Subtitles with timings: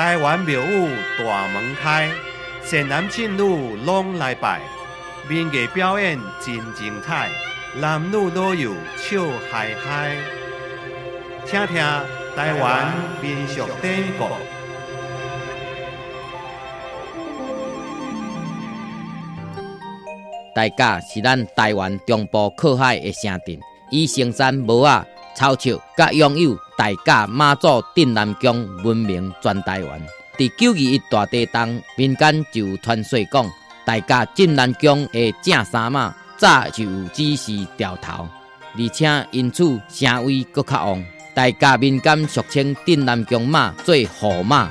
[0.00, 2.08] 台湾庙宇大门开，
[2.62, 4.62] 善男信女拢来拜，
[5.28, 7.28] 民艺表演真精彩，
[7.78, 9.20] 男女老幼笑
[9.52, 10.16] 嗨嗨。
[11.44, 11.76] 听听
[12.34, 14.24] 台湾民俗典故。
[20.54, 23.60] 大甲是咱台湾中部靠海的城镇，
[23.90, 25.06] 以生产帽仔、
[25.40, 30.06] 草树，甲拥有大甲妈祖镇南宫闻名全台湾。
[30.36, 33.50] 伫九二一大地震，民间就传说讲，
[33.86, 38.28] 大甲镇南宫的正三马早就只是掉头，
[38.76, 41.02] 而且因此声威搁较旺。
[41.34, 44.68] 大甲民间俗称镇南宫马做护马，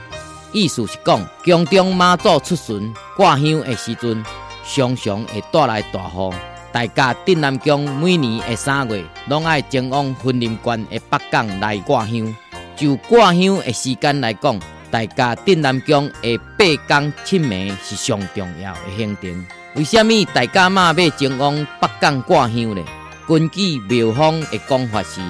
[0.52, 4.24] 意思是讲宫中妈祖出巡挂香的时阵。
[4.72, 6.32] 常常会带来大雨，
[6.72, 12.36] 大家镇南宫每年的三月，拢爱前往分林关的北港来挂香。
[12.76, 14.60] 就挂香的时间来讲，
[14.92, 19.46] 大家镇南宫的八港七暝是上重要的行程。
[19.76, 22.84] 为什么大家嘛要前往北港挂香呢？
[23.28, 25.22] 根据庙方的讲法是，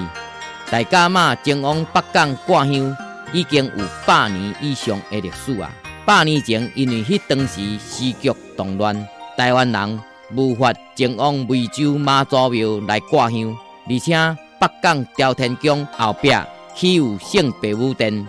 [0.70, 2.96] 大家嘛前往北港挂香
[3.32, 5.72] 已经有百年以上的历史啊！
[6.06, 9.08] 百年前，因为迄当时时局动乱。
[9.38, 10.02] 台湾人
[10.36, 13.56] 无法前往湄洲妈祖庙来挂香，
[13.90, 14.14] 而且
[14.60, 16.32] 北港朝天宫后壁
[16.76, 18.28] 起有圣白武殿，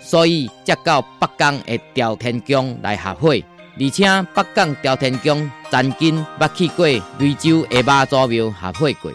[0.00, 3.44] 所以才到北港的朝天宫来合会。
[3.80, 9.12] 而且北港朝天宫曾经捌去过湄洲的妈祖庙合会过，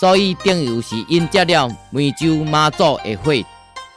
[0.00, 3.44] 所以等于是因接了湄洲妈祖的会。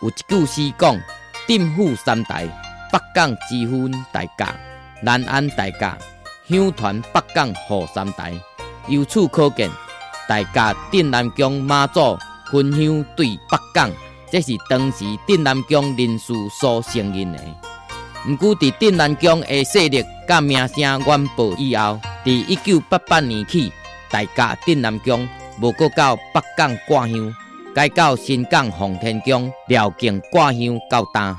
[0.02, 1.00] 有一句诗讲
[1.48, 2.46] ：“镇府三代，
[2.92, 4.56] 北港之分大家，
[5.02, 5.98] 南安大家。”
[6.50, 8.32] 香团北港后三代，
[8.88, 9.70] 由此可见，
[10.30, 12.18] 大家镇南宫妈祖
[12.50, 13.92] 分香对北港，
[14.32, 17.40] 这是当时镇南宫人士所承认的。
[18.30, 23.72] 毋过，伫镇南宫的势力甲名声远播以后，伫一九八八年起，
[24.10, 25.28] 大家镇南宫
[25.60, 27.36] 无过到北港挂香，
[27.76, 31.36] 改到新港奉天宫辽境挂香到呾。